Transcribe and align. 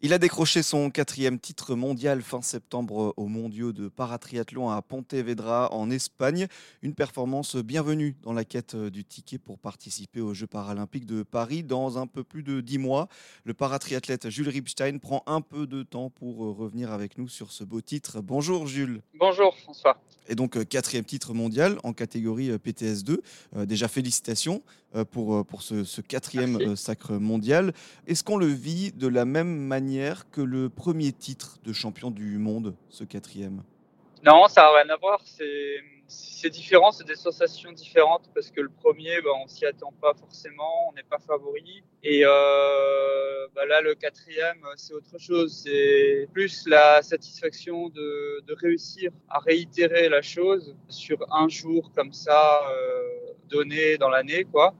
Il 0.00 0.12
a 0.12 0.18
décroché 0.18 0.62
son 0.62 0.90
quatrième 0.90 1.40
titre 1.40 1.74
mondial 1.74 2.22
fin 2.22 2.40
septembre 2.40 3.14
aux 3.16 3.26
mondiaux 3.26 3.72
de 3.72 3.88
paratriathlon 3.88 4.70
à 4.70 4.80
Pontevedra 4.80 5.74
en 5.74 5.90
Espagne. 5.90 6.46
Une 6.82 6.94
performance 6.94 7.56
bienvenue 7.56 8.14
dans 8.22 8.32
la 8.32 8.44
quête 8.44 8.76
du 8.76 9.04
ticket 9.04 9.38
pour 9.38 9.58
participer 9.58 10.20
aux 10.20 10.34
Jeux 10.34 10.46
paralympiques 10.46 11.04
de 11.04 11.24
Paris 11.24 11.64
dans 11.64 11.98
un 11.98 12.06
peu 12.06 12.22
plus 12.22 12.44
de 12.44 12.60
dix 12.60 12.78
mois. 12.78 13.08
Le 13.42 13.54
paratriathlète 13.54 14.30
Jules 14.30 14.48
Ripstein 14.50 14.98
prend 14.98 15.24
un 15.26 15.40
peu 15.40 15.66
de 15.66 15.82
temps 15.82 16.10
pour 16.10 16.36
revenir 16.56 16.92
avec 16.92 17.18
nous 17.18 17.26
sur 17.26 17.50
ce 17.50 17.64
beau 17.64 17.80
titre. 17.80 18.20
Bonjour 18.22 18.68
Jules. 18.68 19.02
Bonjour 19.18 19.58
François. 19.58 20.00
Et 20.28 20.36
donc 20.36 20.64
quatrième 20.68 21.06
titre 21.06 21.34
mondial 21.34 21.76
en 21.82 21.92
catégorie 21.92 22.50
PTS2. 22.50 23.18
déjà 23.66 23.88
félicitations 23.88 24.62
pour, 25.10 25.44
pour 25.44 25.62
ce, 25.62 25.84
ce 25.84 26.00
quatrième 26.02 26.76
sacre 26.76 27.14
mondial. 27.14 27.72
Est-ce 28.06 28.22
qu'on 28.22 28.36
le 28.36 28.46
vit 28.46 28.92
de 28.92 29.08
la 29.08 29.24
même 29.24 29.56
manière 29.56 29.87
que 30.30 30.40
le 30.40 30.68
premier 30.68 31.12
titre 31.12 31.58
de 31.64 31.72
champion 31.72 32.10
du 32.10 32.38
monde, 32.38 32.74
ce 32.90 33.04
quatrième? 33.04 33.62
Non, 34.24 34.46
ça 34.48 34.62
n'a 34.62 34.82
rien 34.82 34.94
à 34.94 34.96
voir. 34.96 35.20
C'est 36.06 36.50
différent, 36.50 36.90
c'est 36.90 37.06
des 37.06 37.16
sensations 37.16 37.72
différentes 37.72 38.28
parce 38.34 38.50
que 38.50 38.60
le 38.60 38.68
premier, 38.68 39.20
bah, 39.22 39.30
on 39.42 39.46
s'y 39.46 39.64
attend 39.64 39.92
pas 40.00 40.12
forcément, 40.14 40.88
on 40.90 40.92
n'est 40.94 41.08
pas 41.08 41.18
favori. 41.18 41.82
Et 42.02 42.22
euh, 42.24 43.46
bah 43.54 43.64
là, 43.66 43.80
le 43.80 43.94
quatrième, 43.94 44.62
c'est 44.76 44.94
autre 44.94 45.18
chose. 45.18 45.62
C'est 45.64 46.28
plus 46.32 46.66
la 46.66 47.02
satisfaction 47.02 47.88
de, 47.88 48.44
réussir 48.60 49.10
à 49.28 49.38
réitérer 49.38 50.08
la 50.08 50.22
chose 50.22 50.74
sur 50.88 51.18
un 51.32 51.48
jour 51.48 51.92
comme 51.94 52.12
ça 52.12 52.62
euh, 52.70 53.02
donné 53.48 53.96
dans 53.98 54.08
l'année, 54.08 54.44
quoi. 54.44 54.74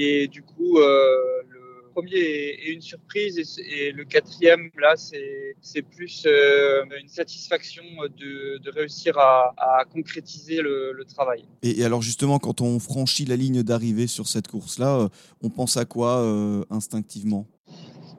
Et 0.00 0.28
du 0.28 0.42
coup, 0.42 0.78
euh, 0.78 1.37
premier 1.98 2.16
est, 2.16 2.72
une 2.72 2.80
surprise 2.80 3.58
et, 3.58 3.90
le 3.90 4.04
quatrième, 4.04 4.70
là, 4.80 4.94
c'est 4.96 5.82
plus 5.82 6.24
euh, 6.26 6.84
une 7.00 7.08
satisfaction 7.08 7.82
de, 8.16 8.70
réussir 8.70 9.18
à, 9.18 9.84
concrétiser 9.92 10.60
le, 10.62 11.04
travail. 11.04 11.44
Et, 11.62 11.84
alors 11.84 12.02
justement, 12.02 12.38
quand 12.38 12.60
on 12.60 12.78
franchit 12.78 13.24
la 13.24 13.36
ligne 13.36 13.62
d'arrivée 13.62 14.06
sur 14.06 14.28
cette 14.28 14.46
course-là, 14.46 15.00
euh, 15.00 15.08
on 15.42 15.50
pense 15.50 15.76
à 15.76 15.84
quoi 15.84 16.18
euh, 16.18 16.64
instinctivement? 16.70 17.46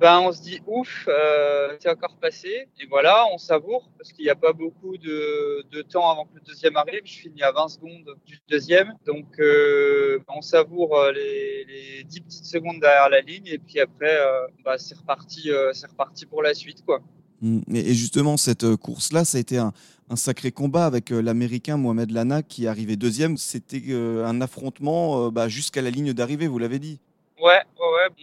Ben, 0.00 0.20
on 0.20 0.32
se 0.32 0.40
dit 0.40 0.62
ouf, 0.66 1.06
euh, 1.08 1.76
c'est 1.78 1.90
encore 1.90 2.16
passé. 2.16 2.68
Et 2.80 2.86
voilà, 2.88 3.26
on 3.34 3.36
savoure 3.36 3.90
parce 3.98 4.12
qu'il 4.12 4.24
n'y 4.24 4.30
a 4.30 4.34
pas 4.34 4.54
beaucoup 4.54 4.96
de, 4.96 5.62
de, 5.70 5.82
temps 5.82 6.10
avant 6.10 6.24
que 6.24 6.36
le 6.36 6.40
deuxième 6.40 6.74
arrive. 6.78 7.02
Je 7.04 7.18
finis 7.18 7.42
à 7.42 7.52
20 7.52 7.68
secondes 7.68 8.16
du 8.24 8.40
deuxième. 8.48 8.94
Donc, 9.04 9.26
euh, 9.38 10.18
on 10.34 10.40
savoure 10.40 10.96
euh, 10.96 11.12
les, 11.12 11.66
les 11.66 12.04
10 12.04 12.20
petites 12.22 12.46
secondes 12.46 12.80
derrière 12.80 13.10
la 13.10 13.20
ligne. 13.20 13.46
Et 13.46 13.58
puis 13.58 13.78
après, 13.78 14.16
euh, 14.16 14.46
bah, 14.64 14.78
c'est 14.78 14.96
reparti, 14.96 15.50
c'est 15.74 15.90
reparti 15.90 16.24
pour 16.24 16.42
la 16.42 16.54
suite. 16.54 16.82
quoi. 16.82 17.02
Mmh. 17.42 17.60
Et 17.74 17.92
justement, 17.92 18.38
cette 18.38 18.76
course-là, 18.76 19.26
ça 19.26 19.36
a 19.36 19.40
été 19.42 19.58
un, 19.58 19.74
un 20.08 20.16
sacré 20.16 20.50
combat 20.50 20.86
avec 20.86 21.10
l'Américain 21.10 21.76
Mohamed 21.76 22.10
Lana 22.10 22.42
qui 22.42 22.64
est 22.64 22.68
arrivé 22.68 22.96
deuxième. 22.96 23.36
C'était 23.36 23.82
un 23.92 24.40
affrontement 24.40 25.30
bah, 25.30 25.48
jusqu'à 25.48 25.82
la 25.82 25.90
ligne 25.90 26.14
d'arrivée, 26.14 26.46
vous 26.46 26.58
l'avez 26.58 26.78
dit. 26.78 27.00
Ouais, 27.42 27.62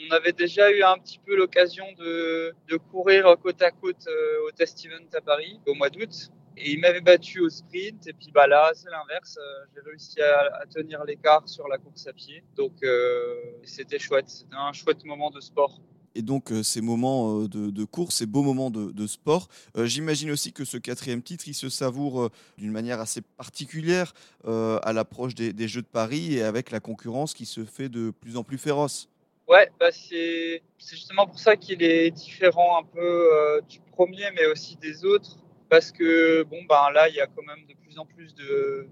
on 0.10 0.16
avait 0.16 0.34
déjà 0.34 0.72
eu 0.72 0.84
un 0.84 0.98
petit 0.98 1.20
peu 1.20 1.36
l'occasion 1.36 1.86
de, 1.98 2.54
courir 2.92 3.36
côte 3.42 3.62
à 3.62 3.72
côte 3.72 4.08
euh, 4.08 4.48
au 4.48 4.52
Test 4.52 4.86
Event 4.86 5.08
à 5.14 5.22
Paris 5.22 5.60
au 5.66 5.74
mois 5.74 5.90
d'août. 5.90 6.32
Et 6.60 6.72
il 6.72 6.80
m'avait 6.80 7.02
battu 7.02 7.40
au 7.40 7.50
sprint. 7.50 8.08
Et 8.08 8.14
puis 8.14 8.32
bah 8.34 8.48
là, 8.48 8.72
c'est 8.74 8.90
l'inverse. 8.90 9.38
Euh, 9.38 9.66
j'ai 9.74 9.82
réussi 9.82 10.22
à, 10.22 10.66
tenir 10.74 11.04
l'écart 11.04 11.48
sur 11.48 11.68
la 11.68 11.78
course 11.78 12.08
à 12.08 12.14
pied. 12.14 12.44
Donc 12.56 12.74
euh, 12.84 13.36
c'était 13.64 14.00
chouette. 14.00 14.30
C'était 14.30 14.56
un 14.56 14.74
chouette 14.74 15.04
moment 15.06 15.30
de 15.30 15.40
sport 15.40 15.80
et 16.16 16.24
donc 16.24 16.52
ces 16.64 16.82
moments 16.82 17.44
de, 17.44 17.84
course, 17.84 18.16
ces 18.16 18.26
beaux 18.26 18.42
moments 18.42 18.72
de, 18.72 19.06
sport. 19.06 19.50
J'imagine 19.84 20.32
aussi 20.32 20.52
que 20.52 20.66
ce 20.66 20.78
quatrième 20.78 21.22
titre, 21.22 21.48
il 21.48 21.54
se 21.54 21.70
savoure 21.70 22.32
d'une 22.58 22.72
manière 22.72 23.00
assez 23.00 23.22
particulière 23.22 24.16
à 24.44 24.94
l'approche 24.94 25.36
des, 25.36 25.68
Jeux 25.68 25.84
de 25.84 25.88
Paris 25.88 26.34
et 26.34 26.42
avec 26.42 26.72
la 26.72 26.80
concurrence 26.80 27.36
qui 27.36 27.46
se 27.46 27.66
fait 27.66 27.88
de 27.88 28.10
plus 28.10 28.36
en 28.36 28.44
plus 28.44 28.58
féroce. 28.58 29.10
Ouais, 29.48 29.72
bah 29.80 29.92
c'est 29.92 30.62
justement 30.78 31.26
pour 31.26 31.40
ça 31.40 31.56
qu'il 31.56 31.82
est 31.82 32.12
différent 32.12 32.80
un 32.80 32.84
peu 32.84 33.62
du 33.70 33.80
premier, 33.92 34.30
mais 34.36 34.46
aussi 34.48 34.76
des 34.76 35.06
autres, 35.06 35.38
parce 35.70 35.92
que 35.92 36.44
bon 36.44 36.64
ben 36.68 36.90
là, 36.94 37.08
il 37.08 37.16
y 37.16 37.22
a 37.22 37.28
quand 37.28 37.44
même 37.44 37.66
de 37.66 37.74
plus 37.74 37.98
en 37.98 38.06
plus 38.06 38.36
de, 38.36 38.88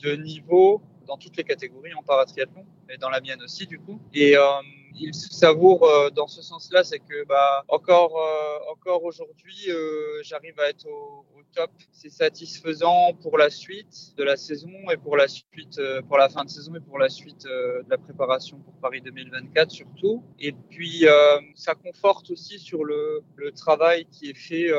de 0.00 0.16
niveaux 0.16 0.82
dans 1.06 1.16
toutes 1.16 1.36
les 1.36 1.44
catégories 1.44 1.94
en 1.94 2.02
paratriathlon, 2.02 2.66
et 2.90 2.98
dans 2.98 3.08
la 3.08 3.20
mienne 3.20 3.40
aussi 3.42 3.66
du 3.66 3.78
coup. 3.78 4.00
Euh, 4.16 4.38
il 5.00 5.14
se 5.14 5.32
savoure 5.32 5.84
euh, 5.84 6.10
dans 6.10 6.26
ce 6.26 6.42
sens-là, 6.42 6.84
c'est 6.84 6.98
que 6.98 7.24
bah, 7.26 7.64
encore, 7.68 8.16
euh, 8.18 8.72
encore 8.72 9.04
aujourd'hui, 9.04 9.66
euh, 9.68 10.22
j'arrive 10.22 10.58
à 10.58 10.68
être 10.68 10.86
au, 10.86 11.24
au 11.36 11.42
top. 11.54 11.70
C'est 11.92 12.10
satisfaisant 12.10 13.14
pour 13.22 13.38
la 13.38 13.50
suite 13.50 14.14
de 14.16 14.24
la 14.24 14.36
saison 14.36 14.70
et 14.90 14.96
pour 14.96 15.16
la 15.16 15.28
suite, 15.28 15.80
pour 16.08 16.18
la 16.18 16.28
fin 16.28 16.44
de 16.44 16.50
saison 16.50 16.74
et 16.74 16.80
pour 16.80 16.98
la 16.98 17.08
suite 17.08 17.44
de 17.44 17.84
la 17.88 17.98
préparation 17.98 18.58
pour 18.58 18.74
Paris 18.74 19.00
2024 19.00 19.70
surtout. 19.70 20.22
Et 20.38 20.52
puis, 20.52 21.06
ça 21.54 21.74
conforte 21.74 22.30
aussi 22.30 22.58
sur 22.58 22.84
le, 22.84 23.22
le 23.36 23.52
travail 23.52 24.06
qui 24.06 24.30
est 24.30 24.36
fait. 24.36 24.70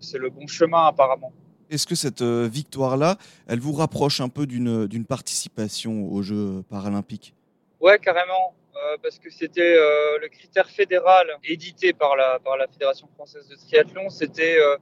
c'est 0.00 0.18
le 0.18 0.30
bon 0.30 0.46
chemin 0.46 0.86
apparemment. 0.86 1.32
Est-ce 1.70 1.86
que 1.86 1.94
cette 1.94 2.22
victoire-là, 2.22 3.16
elle 3.46 3.60
vous 3.60 3.72
rapproche 3.72 4.20
un 4.20 4.28
peu 4.28 4.46
d'une 4.46 5.04
participation 5.06 6.12
aux 6.12 6.22
Jeux 6.22 6.62
paralympiques 6.68 7.34
Ouais, 7.80 7.98
carrément. 7.98 8.54
Euh, 8.82 8.96
parce 9.02 9.18
que 9.18 9.30
c'était 9.30 9.76
euh, 9.76 10.18
le 10.20 10.28
critère 10.28 10.68
fédéral 10.70 11.26
édité 11.44 11.92
par 11.92 12.16
la, 12.16 12.38
par 12.38 12.56
la 12.56 12.66
Fédération 12.66 13.08
française 13.14 13.46
de 13.48 13.56
triathlon. 13.56 14.08
C'était 14.08 14.58
euh, 14.58 14.76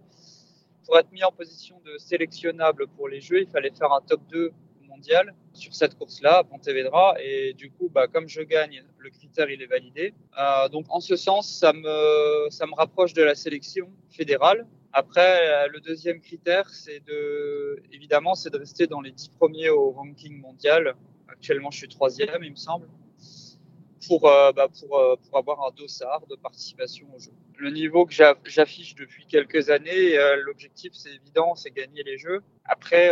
pour 0.87 0.99
être 0.99 1.11
mis 1.11 1.25
en 1.25 1.33
position 1.33 1.81
de 1.85 1.99
sélectionnable 1.99 2.87
pour 2.97 3.09
les 3.09 3.21
Jeux, 3.21 3.41
il 3.41 3.49
fallait 3.49 3.73
faire 3.77 3.93
un 3.93 4.01
top 4.01 4.21
2 4.31 4.53
mondial 4.89 5.35
sur 5.53 5.75
cette 5.75 5.97
course-là, 5.97 6.39
à 6.39 6.45
Pontevedra. 6.45 7.17
Et 7.21 7.55
du 7.55 7.71
coup, 7.71 7.89
bah, 7.89 8.07
comme 8.07 8.29
je 8.29 8.43
gagne, 8.43 8.85
le 8.99 9.11
critère 9.11 9.51
il 9.51 9.63
est 9.63 9.67
validé. 9.67 10.15
Donc 10.71 10.87
en 10.91 11.01
ce 11.01 11.17
sens, 11.17 11.51
ça 11.51 11.73
me, 11.73 12.47
ça 12.51 12.67
me 12.67 12.75
rapproche 12.75 13.15
de 13.15 13.23
la 13.23 13.35
sélection 13.35 13.91
fédérale. 14.11 14.67
Après, 14.93 15.69
le 15.69 15.81
deuxième 15.81 16.21
critère, 16.21 16.71
c'est 16.71 17.05
de, 17.05 17.83
évidemment, 17.93 18.35
c'est 18.35 18.51
de 18.51 18.59
rester 18.59 18.87
dans 18.87 19.01
les 19.01 19.11
dix 19.11 19.29
premiers 19.29 19.69
au 19.69 19.91
ranking 19.91 20.41
mondial. 20.41 20.95
Actuellement, 21.29 21.71
je 21.71 21.79
suis 21.79 21.89
troisième, 21.89 22.43
il 22.43 22.53
me 22.53 22.57
semble 22.57 22.89
pour, 24.07 24.29
euh, 24.29 24.53
bah, 24.53 24.69
pour, 24.69 24.99
euh, 24.99 25.17
pour 25.17 25.39
avoir 25.39 25.67
un 25.67 25.71
dossard 25.73 26.27
de 26.29 26.37
participation 26.37 27.07
au 27.15 27.19
jeu. 27.19 27.33
Le 27.57 27.71
niveau 27.71 28.07
que 28.07 28.15
j'affiche 28.45 28.95
depuis 28.95 29.27
quelques 29.27 29.71
années, 29.71 30.17
euh, 30.17 30.37
l'objectif 30.45 30.93
c'est 30.95 31.15
évident, 31.15 31.55
c'est 31.55 31.71
gagner 31.71 32.03
les 32.03 32.19
jeux. 32.19 32.41
Après, 32.65 33.11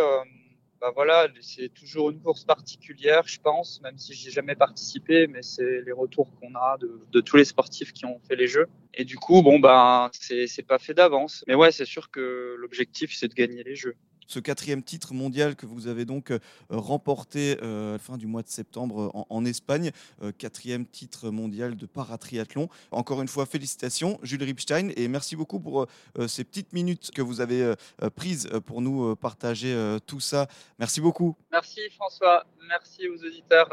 bah 0.81 0.93
voilà, 0.95 1.27
c'est 1.41 1.73
toujours 1.73 2.11
une 2.11 2.21
course 2.21 2.45
particulière, 2.45 3.23
je 3.27 3.41
pense, 3.41 3.81
même 3.83 3.97
si 3.97 4.13
j'ai 4.13 4.31
jamais 4.31 4.55
participé, 4.55 5.27
mais 5.27 5.43
c'est 5.43 5.81
les 5.81 5.93
retours 5.93 6.31
qu'on 6.39 6.55
a 6.55 6.77
de, 6.79 7.21
tous 7.23 7.39
les 7.39 7.47
sportifs 7.47 7.93
qui 7.93 8.05
ont 8.05 8.21
fait 8.29 8.37
les 8.37 8.47
jeux. 8.47 8.69
Et 8.95 9.05
du 9.05 9.17
coup, 9.17 9.43
bon 9.43 9.59
ben, 9.59 10.11
c'est 10.13 10.67
pas 10.67 10.79
fait 10.79 10.95
d'avance. 10.95 11.45
Mais 11.49 11.55
ouais, 11.55 11.73
c'est 11.73 11.87
sûr 11.87 12.11
que 12.11 12.55
l'objectif 12.59 13.15
c'est 13.15 13.29
de 13.29 13.35
gagner 13.35 13.65
les 13.65 13.75
jeux 13.75 13.97
ce 14.27 14.39
quatrième 14.39 14.83
titre 14.83 15.15
mondial 15.15 15.57
que 15.57 15.67
vous 15.67 15.87
avez 15.87 16.05
donc 16.05 16.31
euh, 16.31 16.39
remporté 16.69 17.59
euh, 17.63 17.91
à 17.91 17.93
la 17.93 17.99
fin 17.99 18.17
du 18.17 18.27
mois 18.27 18.43
de 18.43 18.49
septembre 18.49 19.11
en, 19.15 19.27
en 19.29 19.45
Espagne, 19.45 19.91
euh, 20.23 20.33
quatrième 20.37 20.87
titre 20.87 21.31
mondial 21.31 21.77
de 21.77 21.87
paratriathlon. 21.87 22.69
Encore 22.91 23.23
une 23.23 23.29
fois, 23.29 23.47
félicitations 23.47 24.19
Jules 24.23 24.43
Ripstein 24.43 24.91
et 24.97 25.09
merci 25.09 25.37
beaucoup 25.37 25.61
pour 25.61 25.87
ces 26.27 26.45
petites 26.45 26.73
minutes 26.73 27.11
que 27.15 27.23
vous 27.23 27.41
avez 27.41 27.75
prises 28.15 28.49
pour 28.65 28.81
nous 28.81 29.15
partager 29.17 29.75
tout 30.07 30.21
ça. 30.21 30.49
Merci 30.79 31.01
beaucoup. 31.01 31.37
Merci 31.51 31.81
François, 31.91 32.45
merci 32.69 33.09
aux 33.09 33.25
auditeurs. 33.25 33.69